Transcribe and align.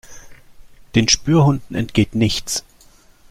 Den 0.95 1.07
Spürhunden 1.09 1.75
entgeht 1.75 2.15
nichts. 2.15 2.63